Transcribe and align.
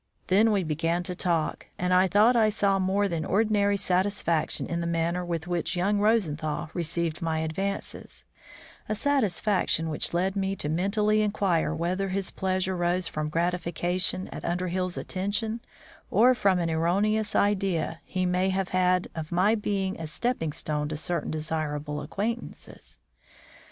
Then 0.29 0.51
we 0.51 0.63
began 0.63 1.03
to 1.03 1.13
talk, 1.13 1.67
and 1.77 1.93
I 1.93 2.07
thought 2.07 2.35
I 2.35 2.49
saw 2.49 2.79
more 2.79 3.07
than 3.07 3.23
ordinary 3.23 3.77
satisfaction 3.77 4.65
in 4.65 4.81
the 4.81 4.87
manner 4.87 5.23
with 5.23 5.45
which 5.45 5.75
young 5.75 5.99
Rosenthal 5.99 6.71
received 6.73 7.21
my 7.21 7.41
advances, 7.41 8.25
a 8.89 8.95
satisfaction 8.95 9.89
which 9.91 10.11
led 10.11 10.35
me 10.35 10.55
to 10.55 10.69
mentally 10.69 11.21
inquire 11.21 11.75
whether 11.75 12.09
his 12.09 12.31
pleasure 12.31 12.75
rose 12.75 13.07
from 13.07 13.29
gratification 13.29 14.27
at 14.29 14.43
Underhill's 14.43 14.97
attention 14.97 15.59
or 16.09 16.33
from 16.33 16.57
any 16.57 16.73
erroneous 16.73 17.35
idea 17.35 18.01
he 18.03 18.25
may 18.25 18.49
have 18.49 18.69
had 18.69 19.07
of 19.13 19.31
my 19.31 19.53
being 19.53 19.99
a 20.01 20.07
stepping 20.07 20.51
stone 20.51 20.89
to 20.89 20.97
certain 20.97 21.29
desirable 21.29 22.01
acquaintances. 22.01 22.97